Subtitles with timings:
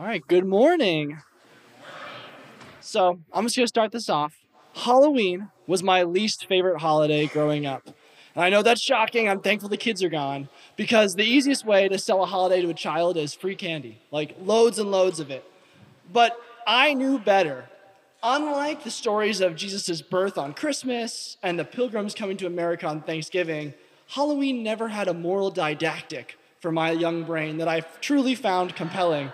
[0.00, 1.20] All right, good morning.
[2.80, 4.34] So, I'm just to start this off.
[4.72, 7.86] Halloween was my least favorite holiday growing up.
[8.34, 9.28] And I know that's shocking.
[9.28, 12.70] I'm thankful the kids are gone because the easiest way to sell a holiday to
[12.70, 15.44] a child is free candy, like loads and loads of it.
[16.10, 16.34] But
[16.66, 17.66] I knew better.
[18.22, 23.02] Unlike the stories of Jesus' birth on Christmas and the pilgrims coming to America on
[23.02, 23.74] Thanksgiving,
[24.06, 29.30] Halloween never had a moral didactic for my young brain that I truly found compelling.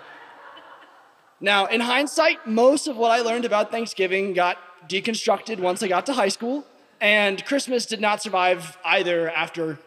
[1.39, 4.57] Now, in hindsight, most of what I learned about Thanksgiving got
[4.89, 6.65] deconstructed once I got to high school,
[6.99, 9.77] and Christmas did not survive either after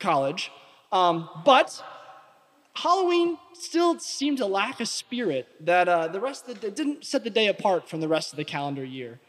[0.00, 0.50] college.
[0.90, 1.82] Um, but
[2.74, 7.24] Halloween still seemed to lack a spirit that uh, the rest of the didn't set
[7.24, 9.20] the day apart from the rest of the calendar year.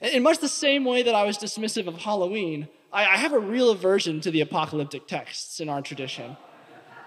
[0.00, 3.38] In much the same way that I was dismissive of Halloween, I, I have a
[3.38, 6.36] real aversion to the apocalyptic texts in our tradition.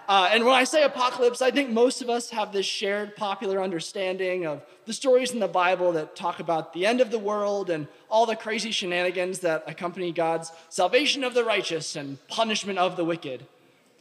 [0.06, 3.62] Uh, and when I say apocalypse, I think most of us have this shared popular
[3.62, 7.70] understanding of the stories in the Bible that talk about the end of the world
[7.70, 12.96] and all the crazy shenanigans that accompany God's salvation of the righteous and punishment of
[12.96, 13.46] the wicked.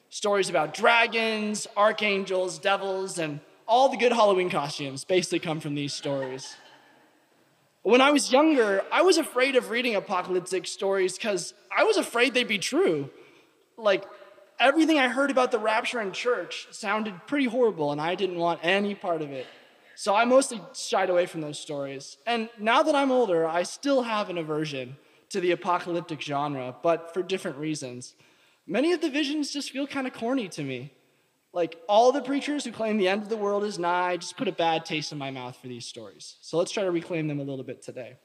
[0.10, 5.94] Stories about dragons, archangels, devils, and all the good Halloween costumes basically come from these
[5.94, 6.58] stories.
[7.84, 12.34] When I was younger, I was afraid of reading apocalyptic stories because I was afraid
[12.34, 13.10] they'd be true.
[13.78, 14.06] Like,
[14.60, 18.60] everything I heard about the rapture in church sounded pretty horrible, and I didn't want
[18.64, 19.48] any part of it.
[19.96, 22.18] So I mostly shied away from those stories.
[22.26, 24.98] And now that I'm older, I still have an aversion
[25.30, 28.16] to the apocalyptic genre, but for different reasons.
[28.66, 30.94] Many of the visions just feel kind of corny to me.
[31.54, 34.48] Like all the preachers who claim the end of the world is nigh just put
[34.48, 36.38] a bad taste in my mouth for these stories.
[36.42, 38.16] So let's try to reclaim them a little bit today.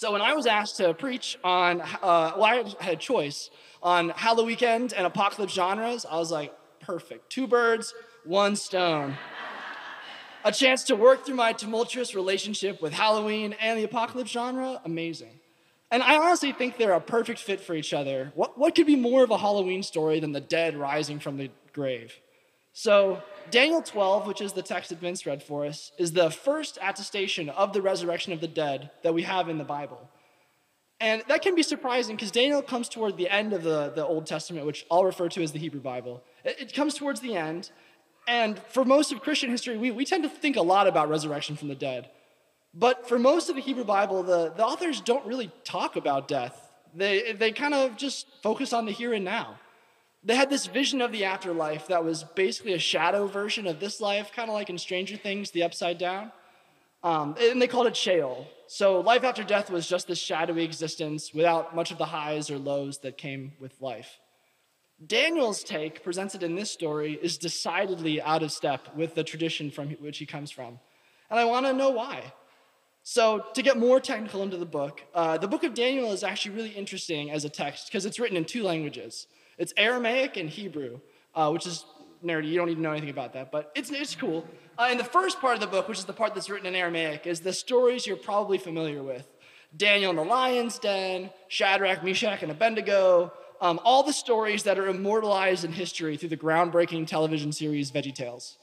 [0.00, 3.50] So when I was asked to preach on, uh, well, I had a choice
[3.82, 6.06] on Halloween and apocalypse genres.
[6.10, 7.28] I was like, perfect.
[7.28, 7.92] Two birds,
[8.24, 9.18] one stone.
[10.44, 15.38] a chance to work through my tumultuous relationship with Halloween and the apocalypse genre, amazing.
[15.90, 18.32] And I honestly think they're a perfect fit for each other.
[18.34, 21.50] What, what could be more of a Halloween story than the dead rising from the
[21.74, 22.14] grave?
[22.72, 26.78] So, Daniel 12, which is the text that Vince read for us, is the first
[26.80, 30.08] attestation of the resurrection of the dead that we have in the Bible.
[31.00, 34.26] And that can be surprising because Daniel comes toward the end of the, the Old
[34.26, 36.22] Testament, which I'll refer to as the Hebrew Bible.
[36.44, 37.70] It, it comes towards the end.
[38.28, 41.56] And for most of Christian history, we, we tend to think a lot about resurrection
[41.56, 42.10] from the dead.
[42.74, 46.70] But for most of the Hebrew Bible, the, the authors don't really talk about death.
[46.94, 49.58] They, they kind of just focus on the here and now.
[50.22, 54.00] They had this vision of the afterlife that was basically a shadow version of this
[54.00, 56.30] life, kind of like in Stranger Things, the upside down.
[57.02, 58.46] Um, and they called it Sheol.
[58.66, 62.58] So life after death was just this shadowy existence without much of the highs or
[62.58, 64.18] lows that came with life.
[65.06, 69.90] Daniel's take, presented in this story, is decidedly out of step with the tradition from
[69.92, 70.78] which he comes from.
[71.30, 72.34] And I want to know why.
[73.02, 76.54] So, to get more technical into the book, uh, the book of Daniel is actually
[76.54, 79.26] really interesting as a text because it's written in two languages.
[79.60, 81.00] It's Aramaic and Hebrew,
[81.34, 81.84] uh, which is
[82.24, 82.48] nerdy.
[82.48, 84.48] You don't need to know anything about that, but it's, it's cool.
[84.78, 86.74] Uh, and the first part of the book, which is the part that's written in
[86.74, 89.28] Aramaic, is the stories you're probably familiar with
[89.76, 94.88] Daniel in the lion's den, Shadrach, Meshach, and Abednego, um, all the stories that are
[94.88, 98.56] immortalized in history through the groundbreaking television series VeggieTales.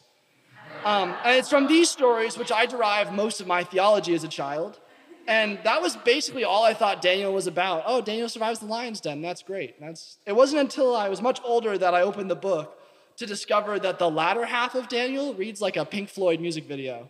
[0.83, 4.27] Um, and it's from these stories which I derive most of my theology as a
[4.27, 4.79] child.
[5.27, 7.83] And that was basically all I thought Daniel was about.
[7.85, 9.21] Oh, Daniel survives the lion's den.
[9.21, 9.79] That's great.
[9.79, 12.79] That's, it wasn't until I was much older that I opened the book
[13.17, 17.09] to discover that the latter half of Daniel reads like a Pink Floyd music video.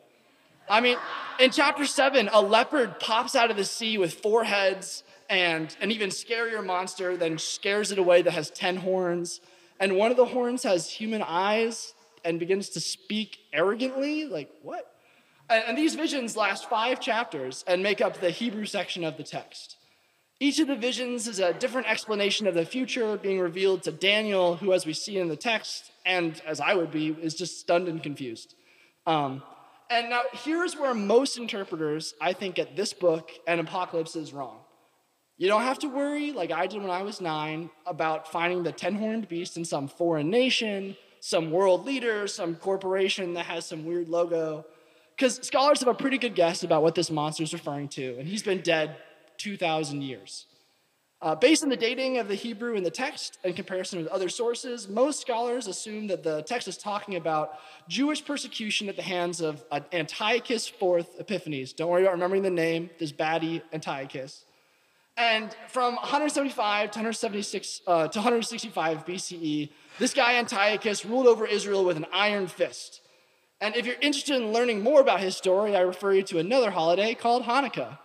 [0.68, 0.98] I mean,
[1.40, 5.92] in chapter seven, a leopard pops out of the sea with four heads and an
[5.92, 9.42] even scarier monster then scares it away that has 10 horns.
[9.80, 11.94] And one of the horns has human eyes
[12.26, 14.26] and begins to speak arrogantly.
[14.26, 14.97] Like, what?
[15.50, 19.78] And these visions last five chapters and make up the Hebrew section of the text.
[20.40, 24.58] Each of the visions is a different explanation of the future being revealed to Daniel,
[24.58, 27.88] who, as we see in the text, and as I would be, is just stunned
[27.88, 28.54] and confused.
[29.08, 29.42] Um,
[29.90, 34.60] and now here's where most interpreters, I think, get this book and Apocalypse is wrong.
[35.38, 38.72] You don't have to worry, like I did when I was nine, about finding the
[38.72, 43.86] ten horned beast in some foreign nation, some world leader, some corporation that has some
[43.86, 44.66] weird logo.
[45.18, 48.28] Because scholars have a pretty good guess about what this monster is referring to, and
[48.28, 48.98] he's been dead
[49.38, 50.46] 2,000 years.
[51.20, 54.30] Uh, based on the dating of the Hebrew in the text in comparison with other
[54.30, 59.42] sources, most scholars assume that the text is talking about Jewish persecution at the hands
[59.42, 61.74] of Antiochus IV Epiphanes.
[61.74, 64.46] Don't worry about remembering the name, this baddie Antiochus.
[65.18, 71.84] And from 175 to 176 uh, to 165 BCE, this guy Antiochus ruled over Israel
[71.84, 73.02] with an iron fist.
[73.60, 76.70] And if you're interested in learning more about his story, I refer you to another
[76.70, 77.98] holiday called Hanukkah.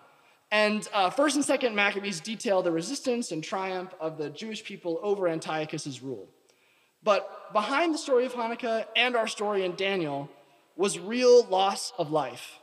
[0.50, 4.99] And uh, first and second Maccabees detail the resistance and triumph of the Jewish people
[5.02, 6.28] over Antiochus's rule.
[7.02, 10.31] But behind the story of Hanukkah and our story in Daniel
[10.76, 12.58] was real loss of life.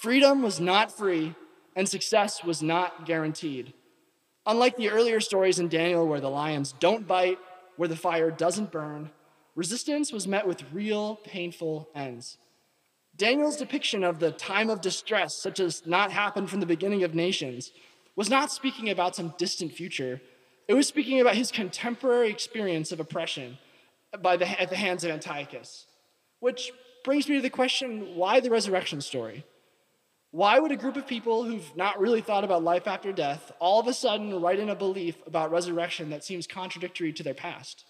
[0.00, 1.34] Freedom was not free,
[1.76, 3.72] and success was not guaranteed.
[4.46, 7.38] Unlike the earlier stories in Daniel where the lions don't bite,
[7.76, 9.10] where the fire doesn't burn,
[9.54, 12.38] resistance was met with real painful ends.
[13.16, 17.14] Daniel's depiction of the time of distress, such as not happened from the beginning of
[17.14, 17.72] nations,
[18.16, 20.20] was not speaking about some distant future.
[20.68, 23.58] It was speaking about his contemporary experience of oppression
[24.20, 25.86] by the, at the hands of Antiochus.
[26.40, 26.72] Which
[27.04, 29.44] brings me to the question why the resurrection story?
[30.30, 33.80] Why would a group of people who've not really thought about life after death all
[33.80, 37.84] of a sudden write in a belief about resurrection that seems contradictory to their past?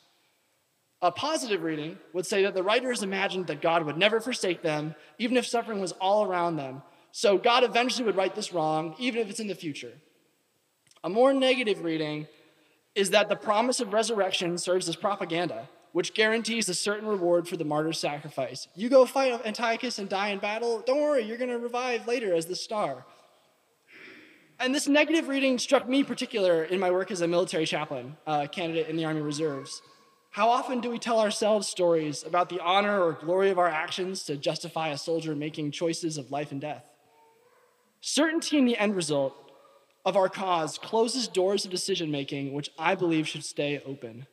[1.03, 4.95] A positive reading would say that the writers imagined that God would never forsake them,
[5.19, 6.83] even if suffering was all around them.
[7.11, 9.93] So God eventually would right this wrong, even if it's in the future.
[11.05, 12.29] A more negative reading
[12.95, 17.57] is that the promise of resurrection serves as propaganda which guarantees a certain reward for
[17.57, 18.67] the martyr's sacrifice.
[18.75, 22.35] You go fight Antiochus and die in battle, don't worry, you're going to revive later
[22.35, 23.05] as the star.
[24.59, 28.47] And this negative reading struck me particular in my work as a military chaplain, uh,
[28.47, 29.83] candidate in the Army Reserves.
[30.33, 34.25] How often do we tell ourselves stories about the honor or glory of our actions
[34.25, 36.85] to justify a soldier making choices of life and death?
[38.01, 39.35] Certainty in the end result
[40.07, 44.27] of our cause closes doors of decision making, which I believe should stay open.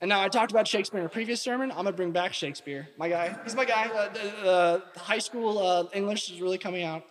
[0.00, 1.70] And now I talked about Shakespeare in a previous sermon.
[1.70, 3.36] I'm gonna bring back Shakespeare, my guy.
[3.44, 3.86] He's my guy.
[3.86, 7.04] Uh, the, high school uh, English is really coming out.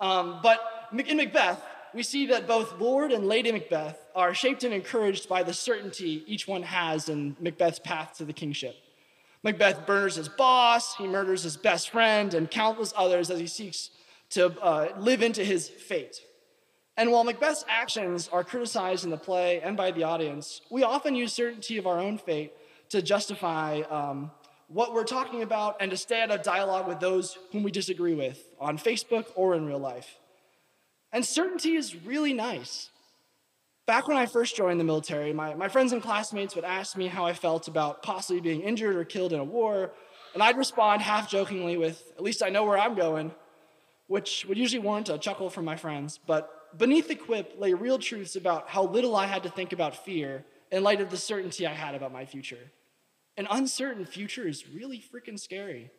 [0.00, 0.60] Um, but
[0.96, 1.60] in Macbeth,
[1.98, 6.22] we see that both Lord and Lady Macbeth are shaped and encouraged by the certainty
[6.28, 8.76] each one has in Macbeth's path to the kingship.
[9.42, 13.90] Macbeth murders his boss, he murders his best friend, and countless others as he seeks
[14.30, 16.20] to uh, live into his fate.
[16.96, 21.16] And while Macbeth's actions are criticized in the play and by the audience, we often
[21.16, 22.52] use certainty of our own fate
[22.90, 24.30] to justify um,
[24.68, 28.14] what we're talking about and to stay out of dialogue with those whom we disagree
[28.14, 30.16] with on Facebook or in real life.
[31.12, 32.90] And certainty is really nice.
[33.86, 37.06] Back when I first joined the military, my, my friends and classmates would ask me
[37.06, 39.92] how I felt about possibly being injured or killed in a war,
[40.34, 43.32] and I'd respond half jokingly with, At least I know where I'm going,
[44.06, 47.98] which would usually warrant a chuckle from my friends, but beneath the quip lay real
[47.98, 51.66] truths about how little I had to think about fear in light of the certainty
[51.66, 52.70] I had about my future.
[53.38, 55.90] An uncertain future is really freaking scary.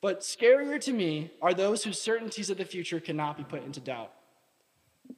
[0.00, 3.80] But scarier to me are those whose certainties of the future cannot be put into
[3.80, 4.12] doubt.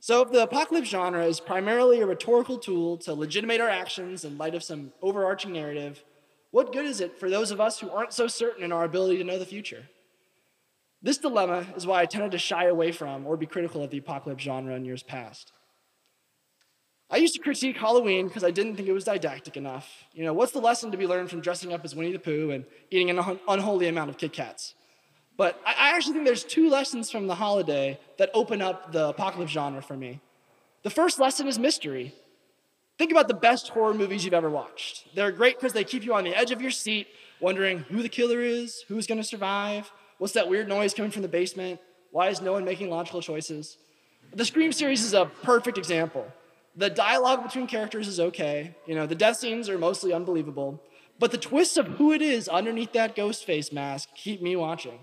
[0.03, 4.37] So, if the apocalypse genre is primarily a rhetorical tool to legitimate our actions in
[4.37, 6.03] light of some overarching narrative,
[6.51, 9.19] what good is it for those of us who aren't so certain in our ability
[9.19, 9.85] to know the future?
[11.03, 13.99] This dilemma is why I tended to shy away from or be critical of the
[13.99, 15.53] apocalypse genre in years past.
[17.09, 19.89] I used to critique Halloween because I didn't think it was didactic enough.
[20.13, 22.51] You know, what's the lesson to be learned from dressing up as Winnie the Pooh
[22.51, 24.75] and eating an un- unholy amount of Kit Kats?
[25.37, 29.53] But I, actually think there's two lessons from the holiday that open up the apocalypse
[29.53, 30.21] genre for me.
[30.83, 32.15] The first lesson is mystery.
[32.99, 35.15] Think about the best horror movies you've ever watched.
[35.15, 37.09] They're great because they keep you on the edge of your seat,
[37.41, 39.91] wondering who the killer is, who's going to survive,
[40.23, 41.81] What's that weird noise coming from the basement?
[42.13, 43.77] Why is no one making logical choices?
[44.33, 46.25] The Scream series is a perfect example.
[46.77, 48.77] The dialogue between characters is okay.
[48.87, 50.81] You know, the death scenes are mostly unbelievable.
[51.19, 55.01] But the twists of who it is underneath that ghost face mask keep me watching.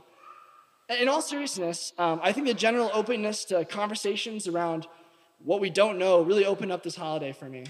[0.89, 4.87] In all seriousness, um, I think the general openness to conversations around
[5.43, 7.65] what we don't know really opened up this holiday for me.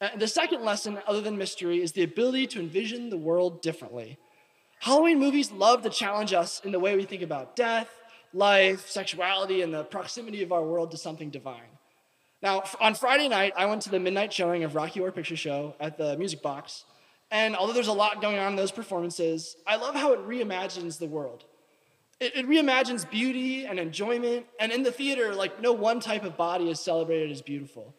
[0.00, 4.18] And the second lesson, other than mystery, is the ability to envision the world differently.
[4.78, 7.88] Halloween movies love to challenge us in the way we think about death,
[8.32, 11.70] life, sexuality, and the proximity of our world to something divine.
[12.40, 15.74] Now, on Friday night, I went to the midnight showing of Rocky Horror Picture Show
[15.80, 16.84] at the Music Box.
[17.32, 20.98] And although there's a lot going on in those performances, I love how it reimagines
[20.98, 21.44] the world.
[22.22, 24.46] It, it reimagines beauty and enjoyment.
[24.60, 27.94] And in the theater, like no one type of body is celebrated as beautiful.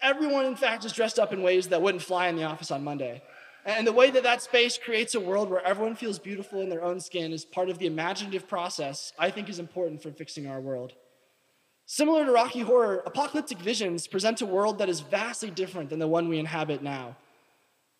[0.00, 2.84] Everyone, in fact, is dressed up in ways that wouldn't fly in the office on
[2.84, 3.20] Monday.
[3.66, 6.84] And the way that that space creates a world where everyone feels beautiful in their
[6.84, 10.60] own skin is part of the imaginative process I think is important for fixing our
[10.60, 10.92] world.
[11.86, 16.06] Similar to Rocky Horror, apocalyptic visions present a world that is vastly different than the
[16.06, 17.16] one we inhabit now.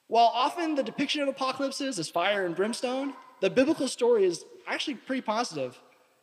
[0.06, 4.94] While often the depiction of apocalypses is fire and brimstone, the biblical story is actually
[4.94, 5.78] pretty positive.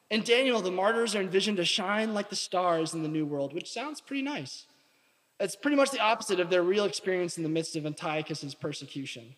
[0.10, 3.54] In Daniel, the martyrs are envisioned to shine like the stars in the new world,
[3.54, 4.66] which sounds pretty nice.
[5.40, 9.36] It's pretty much the opposite of their real experience in the midst of Antiochus's persecution.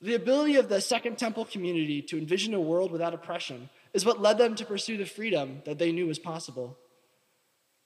[0.00, 4.20] The ability of the Second Temple community to envision a world without oppression is what
[4.20, 6.76] led them to pursue the freedom that they knew was possible.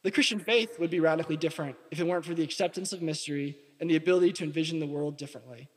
[0.03, 3.59] The Christian faith would be radically different if it weren't for the acceptance of mystery
[3.81, 5.69] and the ability to envision the world differently.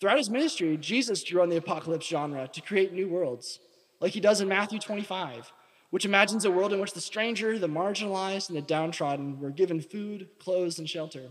[0.00, 3.60] Throughout his ministry, Jesus drew on the apocalypse genre to create new worlds,
[4.00, 5.52] like he does in Matthew 25,
[5.90, 9.80] which imagines a world in which the stranger, the marginalized, and the downtrodden were given
[9.80, 11.28] food, clothes, and shelter.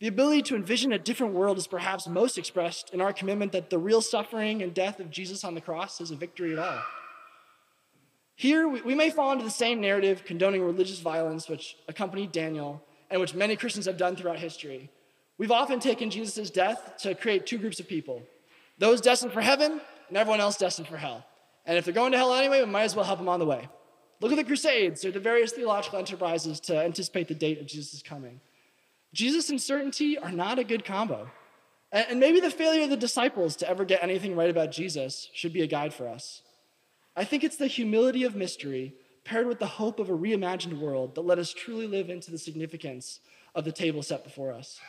[0.00, 3.68] The ability to envision a different world is perhaps most expressed in our commitment that
[3.68, 6.82] the real suffering and death of Jesus on the cross is a victory at all.
[8.34, 13.20] Here, we may fall into the same narrative condoning religious violence which accompanied Daniel and
[13.20, 14.88] which many Christians have done throughout history.
[15.36, 18.22] We've often taken Jesus' death to create two groups of people
[18.78, 21.24] those destined for heaven and everyone else destined for hell.
[21.64, 23.46] And if they're going to hell anyway, we might as well help them on the
[23.46, 23.68] way.
[24.20, 28.02] Look at the Crusades or the various theological enterprises to anticipate the date of Jesus'
[28.02, 28.40] coming.
[29.14, 31.30] Jesus and certainty are not a good combo.
[31.92, 35.52] And maybe the failure of the disciples to ever get anything right about Jesus should
[35.52, 36.42] be a guide for us.
[37.16, 41.14] I think it's the humility of mystery paired with the hope of a reimagined world
[41.14, 43.20] that let us truly live into the significance
[43.54, 44.80] of the table set before us.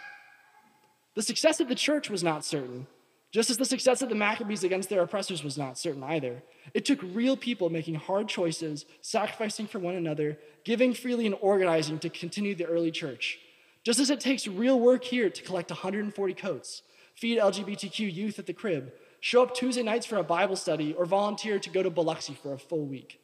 [1.15, 2.87] The success of the church was not certain,
[3.31, 6.43] just as the success of the Maccabees against their oppressors was not certain either.
[6.73, 11.97] It took real people making hard choices, sacrificing for one another, giving freely, and organizing
[11.99, 13.39] to continue the early church.
[13.83, 16.83] Just as it takes real work here to collect 140 coats,
[17.15, 21.05] feed LGBTQ youth at the crib, show up Tuesday nights for a Bible study, or
[21.05, 23.21] volunteer to go to Biloxi for a full week.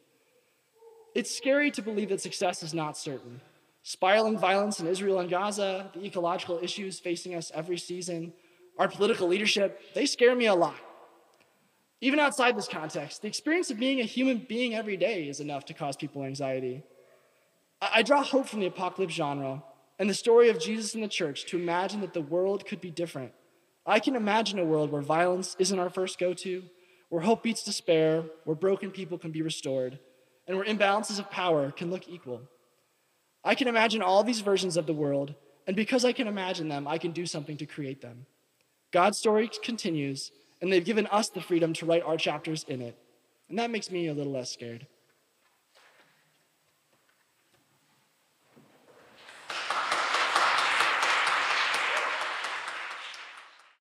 [1.14, 3.40] It's scary to believe that success is not certain.
[3.82, 8.32] Spiraling violence in Israel and Gaza, the ecological issues facing us every season,
[8.78, 10.76] our political leadership, they scare me a lot.
[12.00, 15.64] Even outside this context, the experience of being a human being every day is enough
[15.64, 16.84] to cause people anxiety.
[17.80, 19.62] I draw hope from the apocalypse genre
[19.98, 22.90] and the story of Jesus and the church to imagine that the world could be
[22.90, 23.32] different.
[23.84, 26.62] I can imagine a world where violence isn't our first go to,
[27.08, 29.98] where hope beats despair, where broken people can be restored,
[30.46, 32.42] and where imbalances of power can look equal.
[33.42, 35.34] I can imagine all these versions of the world,
[35.66, 38.26] and because I can imagine them, I can do something to create them.
[38.90, 40.30] God's story continues,
[40.60, 42.96] and they've given us the freedom to write our chapters in it.
[43.48, 44.86] And that makes me a little less scared.